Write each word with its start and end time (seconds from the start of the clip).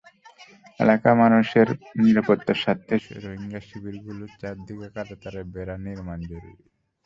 এলাকার 0.79 1.15
মানুষের 1.23 1.67
নিরাপত্তার 2.01 2.57
স্বার্থে 2.57 2.95
রোহিঙ্গা 3.23 3.59
শিবিরগুলোর 3.67 4.31
চারদিকে 4.41 4.87
কাঁটাতারের 4.95 5.45
বেড়া 5.53 5.75
নির্মাণ 5.85 6.19
জরুরি। 6.29 6.53